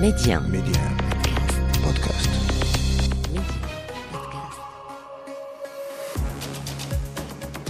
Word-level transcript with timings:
Média. 0.00 0.40
Média. 0.40 0.82
Podcast. 1.82 2.28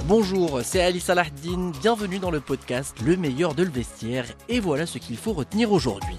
Bonjour, 0.09 0.61
c'est 0.65 0.83
Ali 0.83 0.99
Salahdine, 0.99 1.71
bienvenue 1.81 2.19
dans 2.19 2.33
le 2.33 2.41
podcast 2.41 2.97
Le 3.05 3.17
meilleur 3.17 3.55
de 3.55 3.63
le 3.63 3.71
vestiaire 3.71 4.25
et 4.49 4.59
voilà 4.59 4.87
ce 4.87 4.99
qu'il 4.99 5.17
faut 5.17 5.35
retenir 5.35 5.71
aujourd'hui. 5.71 6.17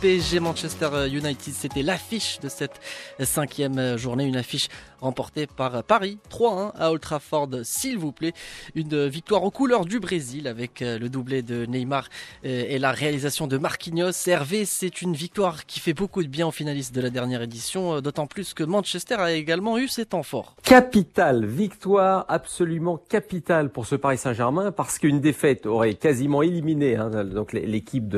PSG 0.00 0.40
Manchester 0.40 1.08
United, 1.12 1.52
c'était 1.52 1.82
l'affiche 1.82 2.40
de 2.40 2.48
cette 2.48 2.80
cinquième 3.20 3.98
journée, 3.98 4.24
une 4.24 4.36
affiche 4.36 4.68
remportée 5.02 5.46
par 5.46 5.82
Paris 5.84 6.18
3-1 6.30 6.72
à 6.74 6.90
Old 6.90 7.00
Trafford, 7.00 7.48
s'il 7.64 7.98
vous 7.98 8.12
plaît. 8.12 8.32
Une 8.74 9.06
victoire 9.06 9.44
aux 9.44 9.50
couleurs 9.50 9.84
du 9.84 10.00
Brésil 10.00 10.48
avec 10.48 10.80
le 10.80 11.08
doublé 11.08 11.42
de 11.42 11.66
Neymar 11.66 12.08
et 12.44 12.78
la 12.78 12.92
réalisation 12.92 13.46
de 13.46 13.58
Marquinhos. 13.58 14.12
Hervé, 14.26 14.64
c'est 14.64 15.02
une 15.02 15.14
victoire 15.14 15.66
qui 15.66 15.80
fait 15.80 15.94
beaucoup 15.94 16.22
de 16.22 16.28
bien 16.28 16.46
aux 16.46 16.52
finalistes 16.52 16.94
de 16.94 17.00
la 17.00 17.10
dernière 17.10 17.42
édition, 17.42 18.00
d'autant 18.00 18.26
plus 18.26 18.54
que 18.54 18.64
Manchester 18.64 19.16
a 19.16 19.32
également 19.32 19.78
eu 19.78 19.88
ses 19.88 20.06
temps 20.06 20.22
forts. 20.22 20.56
Capitale, 20.62 21.44
victoire 21.44 22.24
absolument 22.28 22.96
capitale 22.96 23.70
pour 23.70 23.86
ce 23.86 23.96
Paris 23.96 24.18
Saint-Germain 24.18 24.72
parce 24.72 24.98
qu'une 24.98 25.20
défaite 25.20 25.66
aurait 25.66 25.94
quasiment 25.94 26.42
éliminé 26.42 26.96
hein, 26.96 27.24
donc 27.24 27.52
l'équipe 27.52 28.08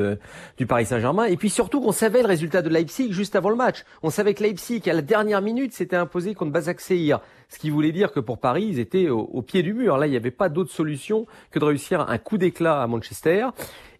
du 0.57 0.65
Paris 0.65 0.85
Saint-Germain 0.85 1.25
et 1.25 1.37
puis 1.37 1.49
surtout 1.49 1.72
qu'on 1.81 1.91
savait 1.91 2.21
le 2.21 2.27
résultat 2.27 2.61
de 2.61 2.69
Leipzig 2.69 3.11
juste 3.11 3.35
avant 3.35 3.49
le 3.49 3.55
match. 3.55 3.83
On 4.01 4.09
savait 4.09 4.33
que 4.33 4.43
Leipzig 4.43 4.81
à 4.87 4.93
la 4.93 5.01
dernière 5.01 5.41
minute 5.41 5.73
s'était 5.73 5.95
imposé 5.95 6.33
contre 6.33 6.51
Basak 6.51 6.81
Seir, 6.81 7.21
ce 7.49 7.59
qui 7.59 7.69
voulait 7.69 7.91
dire 7.91 8.11
que 8.11 8.19
pour 8.19 8.39
Paris, 8.39 8.65
ils 8.69 8.79
étaient 8.79 9.09
au 9.09 9.41
pied 9.41 9.63
du 9.63 9.73
mur. 9.73 9.97
Là, 9.97 10.07
il 10.07 10.11
n'y 10.11 10.17
avait 10.17 10.31
pas 10.31 10.49
d'autre 10.49 10.71
solution 10.71 11.27
que 11.51 11.59
de 11.59 11.65
réussir 11.65 12.01
un 12.01 12.17
coup 12.17 12.37
d'éclat 12.37 12.81
à 12.81 12.87
Manchester. 12.87 13.47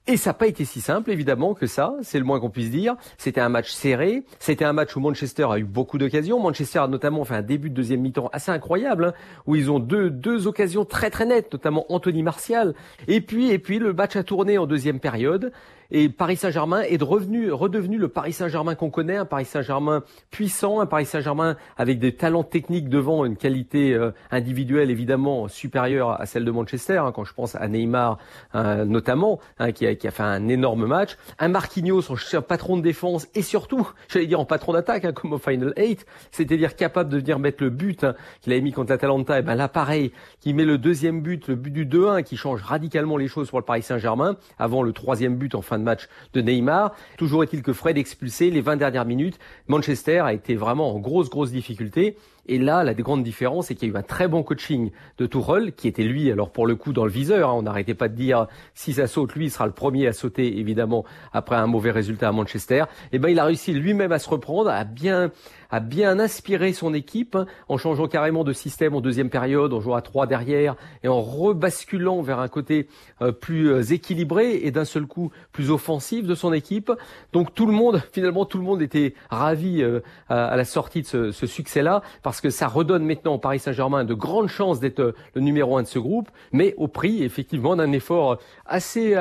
Et 0.05 0.17
ça 0.17 0.31
n'a 0.31 0.34
pas 0.34 0.48
été 0.48 0.66
si 0.66 0.81
simple, 0.81 1.12
évidemment, 1.12 1.53
que 1.53 1.66
ça, 1.66 1.95
c'est 2.02 2.20
le 2.20 2.25
moins 2.25 2.41
qu'on 2.41 2.49
puisse 2.49 2.70
dire. 2.70 2.95
C'était 3.17 3.39
un 3.39 3.48
match 3.48 3.71
serré, 3.71 4.23
c'était 4.37 4.65
un 4.65 4.73
match 4.73 4.93
où 4.98 4.99
Manchester 4.99 5.48
a 5.49 5.57
eu 5.57 5.63
beaucoup 5.63 5.98
d'occasions. 5.98 6.41
Manchester 6.41 6.79
a 6.79 6.87
notamment 6.87 7.23
fait 7.23 7.35
un 7.35 7.41
début 7.41 7.70
de 7.70 7.76
deuxième 7.76 8.01
mi-temps 8.01 8.29
assez 8.34 8.51
incroyable, 8.51 9.05
hein, 9.05 9.13
où 9.48 9.55
ils 9.55 9.71
ont 9.71 9.79
deux, 9.79 10.09
deux 10.09 10.46
occasions 10.46 10.84
très 10.84 11.09
très 11.09 11.26
nettes, 11.26 11.54
notamment 11.54 11.85
Anthony 11.87 12.21
Martial. 12.21 12.74
Et 13.07 13.21
puis, 13.21 13.51
et 13.51 13.59
puis 13.59 13.79
le 13.79 13.93
match 13.93 14.18
a 14.18 14.24
tourné 14.24 14.57
en 14.57 14.65
deuxième 14.65 14.99
période. 14.99 15.54
Et 15.96 16.09
Paris 16.09 16.37
Saint-Germain 16.37 16.81
est 16.81 17.01
revenu, 17.01 17.51
redevenu 17.51 17.99
le 17.99 18.07
Paris 18.07 18.34
Saint-Germain 18.34 18.74
qu'on 18.74 18.90
connaît, 18.90 19.15
un 19.15 19.26
Paris 19.26 19.46
Saint-Germain 19.46 20.04
puissant, 20.31 20.79
un 20.79 20.87
Paris 20.87 21.05
Saint-Germain 21.05 21.55
avec 21.77 21.99
des 21.99 22.15
talents 22.15 22.43
techniques 22.43 22.90
devant, 22.90 23.26
une 23.26 23.37
qualité 23.37 23.93
euh, 23.93 24.09
individuelle 24.31 24.90
évidemment 24.90 25.48
supérieure 25.48 26.20
à 26.20 26.26
celle 26.26 26.46
de 26.46 26.51
Manchester, 26.51 26.98
hein, 26.98 27.12
quand 27.13 27.26
je 27.26 27.34
pense 27.35 27.54
à 27.54 27.68
Neymar 27.68 28.18
euh, 28.55 28.85
notamment, 28.85 29.40
hein, 29.59 29.71
qui, 29.71 29.85
a, 29.85 29.93
qui, 29.98 30.08
a, 30.08 30.12
fait 30.12 30.24
un 30.24 30.48
énorme 30.48 30.86
match, 30.86 31.18
un 31.40 31.48
Marquinhos 31.48 32.12
en 32.12 32.41
patron 32.41 32.77
de 32.77 32.82
défense 32.82 33.27
et 33.36 33.41
surtout, 33.41 33.88
j'allais 34.10 34.27
dire 34.27 34.40
en 34.40 34.46
patron 34.46 34.74
d'attaque, 34.74 35.05
hein, 35.05 35.13
comme 35.13 35.34
au 35.34 35.38
Final 35.38 35.74
8, 35.77 36.05
c'est-à-dire 36.32 36.76
capable 36.76 37.10
de 37.10 37.18
venir 37.18 37.40
mettre 37.40 37.63
le 37.63 37.70
but 37.70 38.04
hein, 38.04 38.16
qu'il 38.41 38.54
avait 38.54 38.62
mis 38.62 38.71
contre 38.71 38.91
l'Atalanta, 38.91 39.40
et 39.40 39.41
ben 39.41 39.55
là 39.55 39.68
pareil, 39.68 40.12
qui 40.40 40.54
met 40.54 40.66
le 40.66 40.77
deuxième 40.77 41.21
but, 41.21 41.48
le 41.48 41.55
but 41.55 41.71
du 41.71 41.86
2-1, 41.86 42.24
qui 42.24 42.38
change 42.38 42.62
radicalement 42.62 43.18
les 43.18 43.27
choses 43.27 43.49
pour 43.49 43.60
le 43.60 43.66
Paris 43.66 43.84
Saint-Germain, 43.84 44.38
avant 44.60 44.84
le 44.84 44.94
troisième 44.94 45.36
but 45.36 45.55
en 45.55 45.62
fin 45.62 45.80
de 45.80 45.84
match 45.84 46.08
de 46.34 46.41
Neymar. 46.41 46.94
Toujours 47.18 47.44
est-il 47.44 47.62
que 47.62 47.74
Fred 47.74 47.98
expulsé 47.98 48.49
les 48.49 48.62
20 48.62 48.77
dernières 48.77 49.05
minutes, 49.05 49.40
Manchester 49.68 50.20
a 50.20 50.34
été 50.34 50.55
vraiment 50.55 50.96
en 50.96 50.99
grosse 50.99 51.30
grosse 51.30 51.52
difficulté. 51.52 52.18
Et 52.46 52.58
là, 52.58 52.84
la 52.84 52.94
grande 52.94 53.24
différence, 53.24 53.68
c'est 53.68 53.76
qu'il 53.76 53.88
y 53.88 53.91
a 53.91 53.96
eu 53.96 53.98
un 53.98 54.04
très 54.04 54.27
bon 54.27 54.44
coaching 54.44 54.91
de 55.18 55.26
Tourelle, 55.26 55.74
qui 55.74 55.88
était 55.88 56.04
lui, 56.04 56.30
alors 56.32 56.52
pour 56.52 56.68
le 56.68 56.76
coup, 56.76 56.91
dans 56.91 57.05
le 57.05 57.12
viseur. 57.12 57.49
Hein, 57.49 57.54
on 57.55 57.62
n'arrêtait 57.62 57.94
pas 57.94 58.10
de 58.10 58.16
dire, 58.16 58.48
si 58.74 58.94
ça 58.94 59.08
saute, 59.08 59.34
lui, 59.34 59.46
il 59.46 59.49
sera 59.49 59.66
le 59.66 59.72
premier 59.72 60.08
à 60.08 60.13
sauter, 60.13 60.60
évidemment, 60.60 61.05
après 61.32 61.55
un 61.55 61.68
mauvais 61.68 61.91
résultat 61.91 62.27
à 62.27 62.32
Manchester. 62.32 62.84
Et 63.12 63.20
ben, 63.20 63.30
il 63.30 63.40
a 63.40 63.46
réussi 63.46 63.71
lui-même 63.74 64.12
à 64.12 64.19
se 64.19 64.30
reprendre, 64.30 64.69
à 64.69 64.84
bien, 64.84 65.31
à 65.74 65.79
bien 65.79 66.19
inspirer 66.19 66.72
son 66.72 66.94
équipe, 66.94 67.35
hein, 67.35 67.47
en 67.68 67.80
changeant 67.80 68.08
carrément 68.08 68.44
de 68.44 68.53
système 68.53 68.94
en 68.94 69.02
deuxième 69.02 69.31
période, 69.31 69.74
en 69.74 69.81
jouant 69.81 69.96
à 69.96 70.03
trois 70.03 70.28
derrière, 70.28 70.75
et 71.02 71.08
en 71.08 71.20
rebasculant 71.20 72.22
vers 72.22 72.38
un 72.38 72.47
côté 72.47 72.88
euh, 73.24 73.31
plus 73.31 73.72
euh, 73.72 73.81
équilibré 73.81 74.58
et 74.62 74.70
d'un 74.70 74.86
seul 74.86 75.08
coup 75.08 75.31
plus 75.52 75.72
offensif 75.72 76.28
de 76.28 76.36
son 76.36 76.53
équipe. 76.53 76.92
Donc 77.31 77.56
tout 77.56 77.66
le 77.66 77.72
monde, 77.72 78.03
finalement, 78.12 78.46
tout 78.46 78.59
le 78.59 78.64
monde 78.64 78.84
était 78.84 79.16
ravi 79.31 79.81
euh, 79.81 80.02
à, 80.30 80.56
la 80.56 80.64
sortie 80.64 81.02
de 81.02 81.08
ce, 81.08 81.31
ce 81.31 81.47
succès-là, 81.47 82.03
parce 82.22 82.40
que 82.40 82.52
ça 82.52 82.68
redonne 82.68 83.03
maintenant 83.03 83.34
au 83.34 83.40
Paris 83.40 83.58
Saint-Germain 83.58 84.03
de 84.03 84.14
grandes 84.14 84.50
chances 84.50 84.80
d'être 84.80 85.16
le 85.34 85.42
numéro 85.42 85.76
un 85.78 85.81
de 85.81 85.88
ce 85.88 85.97
groupe, 85.97 86.30
mais 86.52 86.76
au 86.78 86.88
prix 86.88 87.24
effectivement 87.24 87.76
d'un 87.76 87.92
effort 87.94 88.38
assez 88.68 89.16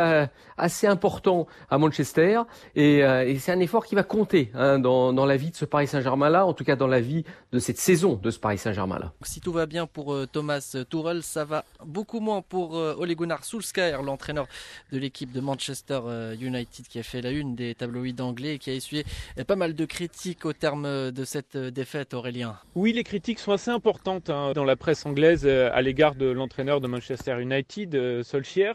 assez 0.58 0.86
important 0.86 1.46
à 1.70 1.78
Manchester 1.78 2.42
et, 2.76 2.98
et 2.98 3.38
c'est 3.38 3.52
un 3.52 3.60
effort 3.60 3.86
qui 3.86 3.94
va 3.94 4.02
compter 4.02 4.50
hein, 4.54 4.78
dans, 4.78 5.12
dans 5.12 5.26
la 5.26 5.36
vie 5.36 5.50
de 5.50 5.56
ce 5.56 5.64
Paris 5.64 5.86
Saint-Germain 5.86 6.28
là, 6.28 6.41
en 6.44 6.54
tout 6.54 6.64
cas 6.64 6.76
dans 6.76 6.86
la 6.86 7.00
vie 7.00 7.24
de 7.52 7.58
cette 7.58 7.78
saison 7.78 8.14
de 8.14 8.30
ce 8.30 8.38
Paris 8.38 8.58
Saint-Germain 8.58 8.98
là. 8.98 9.12
Si 9.22 9.40
tout 9.40 9.52
va 9.52 9.66
bien 9.66 9.86
pour 9.86 10.12
euh, 10.12 10.26
Thomas 10.30 10.76
Tuchel, 10.88 11.22
ça 11.22 11.44
va 11.44 11.64
beaucoup 11.84 12.20
moins 12.20 12.42
pour 12.42 12.76
euh, 12.76 12.94
Ole 12.98 13.14
Gunnar 13.14 13.44
Solskjaer, 13.44 14.02
l'entraîneur 14.02 14.46
de 14.92 14.98
l'équipe 14.98 15.32
de 15.32 15.40
Manchester 15.40 16.00
euh, 16.04 16.34
United 16.40 16.86
qui 16.88 16.98
a 16.98 17.02
fait 17.02 17.20
la 17.20 17.30
une 17.30 17.54
des 17.54 17.74
tabloïds 17.74 18.20
anglais 18.20 18.54
et 18.54 18.58
qui 18.58 18.70
a 18.70 18.74
essuyé 18.74 19.04
pas 19.46 19.56
mal 19.56 19.74
de 19.74 19.84
critiques 19.84 20.44
au 20.44 20.52
terme 20.52 21.10
de 21.10 21.24
cette 21.24 21.56
défaite 21.56 22.14
Aurélien. 22.14 22.56
Oui, 22.74 22.92
les 22.92 23.04
critiques 23.04 23.38
sont 23.38 23.52
assez 23.52 23.70
importantes 23.70 24.30
hein, 24.30 24.52
dans 24.54 24.64
la 24.64 24.76
presse 24.76 25.06
anglaise 25.06 25.46
à 25.46 25.80
l'égard 25.82 26.14
de 26.14 26.26
l'entraîneur 26.26 26.80
de 26.80 26.86
Manchester 26.86 27.40
United, 27.40 28.22
Solskjaer. 28.22 28.74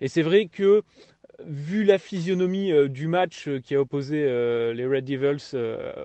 Et 0.00 0.08
c'est 0.08 0.22
vrai 0.22 0.46
que 0.46 0.82
vu 1.46 1.84
la 1.84 1.98
physionomie 1.98 2.72
euh, 2.72 2.88
du 2.88 3.06
match 3.06 3.48
euh, 3.48 3.60
qui 3.60 3.74
a 3.74 3.80
opposé 3.80 4.24
euh, 4.24 4.72
les 4.74 4.86
Red 4.86 5.04
Devils 5.04 5.56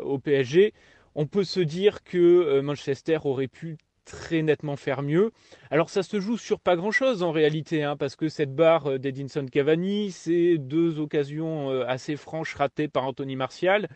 au 0.01 0.19
PSG, 0.19 0.73
on 1.15 1.25
peut 1.27 1.43
se 1.43 1.59
dire 1.59 2.03
que 2.03 2.59
Manchester 2.61 3.19
aurait 3.23 3.47
pu 3.47 3.77
très 4.05 4.41
nettement 4.41 4.75
faire 4.75 5.01
mieux. 5.01 5.31
Alors 5.71 5.89
ça 5.89 6.03
se 6.03 6.19
joue 6.19 6.37
sur 6.37 6.59
pas 6.59 6.75
grand-chose 6.75 7.23
en 7.23 7.31
réalité, 7.31 7.83
hein, 7.83 7.95
parce 7.95 8.15
que 8.15 8.27
cette 8.27 8.53
barre 8.53 8.99
d'Edinson 8.99 9.45
Cavani, 9.45 10.11
c'est 10.11 10.57
deux 10.57 10.99
occasions 10.99 11.69
assez 11.83 12.17
franches 12.17 12.55
ratées 12.55 12.87
par 12.89 13.05
Anthony 13.05 13.35
Martial. 13.35 13.87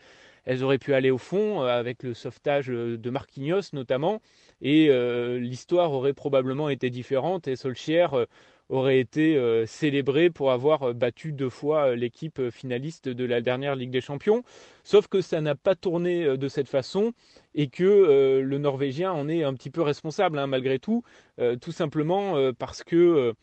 Elles 0.44 0.64
auraient 0.64 0.78
pu 0.78 0.94
aller 0.94 1.10
au 1.10 1.18
fond 1.18 1.60
avec 1.60 2.02
le 2.02 2.14
sauvetage 2.14 2.68
de 2.68 3.10
Marquinhos 3.10 3.74
notamment, 3.74 4.22
et 4.62 4.88
l'histoire 5.38 5.92
aurait 5.92 6.14
probablement 6.14 6.70
été 6.70 6.88
différente 6.88 7.46
et 7.48 7.56
Solskjaer 7.56 8.26
aurait 8.68 8.98
été 8.98 9.36
euh, 9.36 9.66
célébré 9.66 10.30
pour 10.30 10.52
avoir 10.52 10.82
euh, 10.82 10.92
battu 10.92 11.32
deux 11.32 11.48
fois 11.48 11.88
euh, 11.88 11.96
l'équipe 11.96 12.50
finaliste 12.50 13.08
de 13.08 13.24
la 13.24 13.40
dernière 13.40 13.74
Ligue 13.74 13.90
des 13.90 14.00
Champions. 14.00 14.42
Sauf 14.84 15.08
que 15.08 15.20
ça 15.20 15.40
n'a 15.40 15.54
pas 15.54 15.74
tourné 15.74 16.36
de 16.36 16.48
cette 16.48 16.68
façon 16.68 17.12
et 17.54 17.68
que 17.68 18.40
le 18.42 18.58
Norvégien 18.58 19.12
en 19.12 19.28
est 19.28 19.42
un 19.42 19.52
petit 19.52 19.68
peu 19.68 19.82
responsable 19.82 20.38
hein, 20.38 20.46
malgré 20.46 20.78
tout, 20.78 21.02
tout 21.60 21.72
simplement 21.72 22.52
parce 22.58 22.84
que 22.84 23.34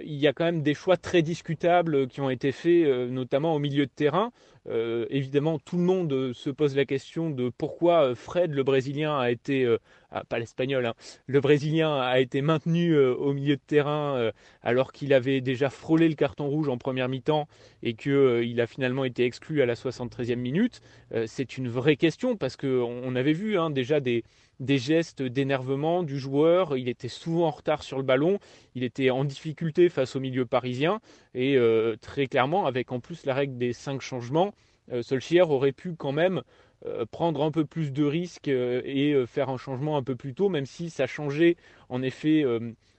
il 0.00 0.14
y 0.14 0.28
a 0.28 0.32
quand 0.32 0.44
même 0.44 0.62
des 0.62 0.74
choix 0.74 0.96
très 0.96 1.22
discutables 1.22 2.06
qui 2.06 2.20
ont 2.20 2.30
été 2.30 2.52
faits, 2.52 2.86
notamment 3.10 3.56
au 3.56 3.58
milieu 3.58 3.86
de 3.86 3.90
terrain. 3.90 4.30
Euh, 4.68 5.06
évidemment, 5.10 5.58
tout 5.58 5.76
le 5.76 5.82
monde 5.82 6.32
se 6.32 6.50
pose 6.50 6.74
la 6.76 6.84
question 6.84 7.30
de 7.30 7.50
pourquoi 7.50 8.14
Fred, 8.14 8.52
le 8.52 8.62
Brésilien, 8.62 9.18
a 9.18 9.30
été, 9.30 9.64
euh, 9.64 9.78
ah, 10.10 10.24
pas 10.24 10.38
l'espagnol, 10.38 10.86
hein, 10.86 10.94
le 11.26 11.40
Brésilien 11.40 12.00
a 12.00 12.18
été 12.18 12.42
maintenu 12.42 12.92
euh, 12.92 13.14
au 13.14 13.32
milieu 13.32 13.56
de 13.56 13.60
terrain 13.66 14.30
alors 14.62 14.92
qu'il 14.92 15.12
avait 15.12 15.40
déjà 15.40 15.70
frôlé 15.70 16.08
le 16.08 16.14
carton 16.14 16.48
rouge 16.48 16.68
en 16.68 16.78
première 16.78 17.08
mi-temps 17.08 17.48
et 17.82 17.94
qu'il 17.94 18.60
a 18.60 18.66
finalement 18.66 19.04
été 19.04 19.24
exclu 19.24 19.62
à 19.62 19.66
la 19.66 19.74
73e 19.74 20.36
minute. 20.36 20.80
C'est 21.26 21.56
une 21.58 21.68
vraie 21.68 21.96
question 21.96 22.36
parce 22.36 22.56
qu'on 22.56 23.14
avait 23.16 23.32
vu 23.32 23.58
hein, 23.58 23.70
déjà 23.70 24.00
des, 24.00 24.24
gestes 24.60 25.22
d'énervement 25.22 26.02
du 26.02 26.18
joueur. 26.18 26.76
Il 26.76 26.88
était 26.88 27.08
souvent 27.08 27.46
en 27.48 27.50
retard 27.50 27.82
sur 27.82 27.98
le 27.98 28.02
ballon. 28.02 28.38
Il 28.74 28.82
était 28.82 29.10
en 29.10 29.24
difficulté 29.24 29.88
face 29.88 30.16
au 30.16 30.20
milieu 30.20 30.46
parisien. 30.46 31.00
Et 31.34 31.56
euh, 31.56 31.96
très 32.00 32.26
clairement, 32.26 32.66
avec 32.66 32.92
en 32.92 33.00
plus 33.00 33.26
la 33.26 33.34
règle 33.34 33.58
des 33.58 33.72
cinq 33.72 34.00
changements, 34.00 34.48
euh, 34.48 34.55
Solskjaer 35.02 35.50
aurait 35.50 35.72
pu 35.72 35.94
quand 35.94 36.12
même 36.12 36.42
euh, 36.84 37.06
prendre 37.10 37.42
un 37.42 37.50
peu 37.50 37.64
plus 37.64 37.92
de 37.92 38.04
risques 38.04 38.48
et 38.48 39.24
faire 39.26 39.48
un 39.48 39.56
changement 39.56 39.96
un 39.96 40.02
peu 40.02 40.14
plus 40.14 40.34
tôt, 40.34 40.48
même 40.48 40.66
si 40.66 40.90
ça 40.90 41.06
changeait 41.06 41.56
en 41.88 42.02
effet 42.02 42.44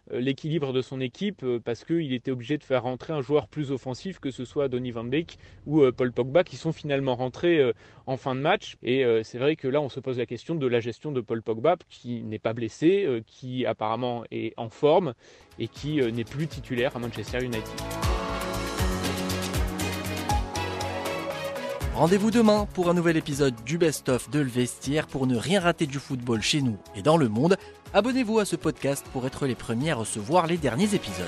l'équilibre 0.10 0.72
de 0.72 0.82
son 0.82 1.02
équipe 1.02 1.46
parce 1.66 1.84
qu'il 1.84 2.14
était 2.14 2.32
obligé 2.32 2.58
de 2.58 2.64
faire 2.64 2.84
rentrer 2.84 3.14
un 3.14 3.22
joueur 3.22 3.48
plus 3.48 3.72
offensif, 3.72 4.20
que 4.20 4.32
ce 4.32 4.46
soit 4.46 4.70
Donny 4.70 4.92
Van 4.92 5.04
Beek 5.04 5.38
ou 5.66 5.84
Paul 5.92 6.12
Pogba, 6.12 6.44
qui 6.44 6.56
sont 6.56 6.72
finalement 6.72 7.16
rentrés 7.16 7.74
en 8.06 8.18
fin 8.18 8.34
de 8.34 8.40
match. 8.40 8.78
Et 8.84 9.04
c'est 9.24 9.38
vrai 9.38 9.56
que 9.56 9.68
là, 9.68 9.82
on 9.82 9.90
se 9.90 10.00
pose 10.00 10.18
la 10.18 10.26
question 10.26 10.56
de 10.56 10.66
la 10.66 10.80
gestion 10.80 11.12
de 11.12 11.22
Paul 11.22 11.44
Pogba, 11.44 11.76
qui 11.90 12.24
n'est 12.24 12.40
pas 12.40 12.54
blessé, 12.54 13.22
qui 13.28 13.66
apparemment 13.66 14.24
est 14.32 14.54
en 14.58 14.70
forme 14.70 15.14
et 15.60 15.68
qui 15.68 15.98
n'est 15.98 16.24
plus 16.24 16.48
titulaire 16.48 16.96
à 16.96 17.00
Manchester 17.00 17.44
United. 17.44 18.07
Rendez-vous 21.98 22.30
demain 22.30 22.68
pour 22.76 22.92
un 22.92 22.94
nouvel 22.94 23.18
épisode 23.18 23.56
du 23.66 23.80
Best-of 23.80 24.30
de 24.30 24.38
Le 24.38 24.48
Vestiaire 24.48 25.08
pour 25.08 25.26
ne 25.26 25.36
rien 25.36 25.60
rater 25.60 25.88
du 25.88 25.98
football 25.98 26.44
chez 26.44 26.62
nous 26.62 26.78
et 26.96 27.02
dans 27.02 27.18
le 27.18 27.28
monde. 27.28 27.58
Abonnez-vous 27.92 28.38
à 28.38 28.46
ce 28.46 28.56
podcast 28.56 29.04
pour 29.12 29.26
être 29.26 29.48
les 29.48 29.56
premiers 29.56 29.90
à 29.90 29.96
recevoir 29.96 30.46
les 30.46 30.58
derniers 30.58 30.94
épisodes. 30.94 31.26